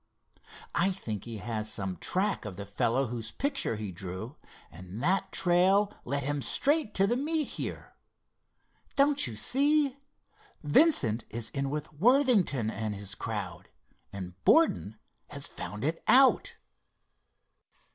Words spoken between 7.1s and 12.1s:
meet here. Don't you see? Vincent is in with